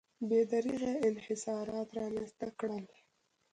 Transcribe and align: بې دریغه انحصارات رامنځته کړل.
بې 0.27 0.41
دریغه 0.51 0.93
انحصارات 1.09 1.87
رامنځته 1.99 2.47
کړل. 2.59 2.85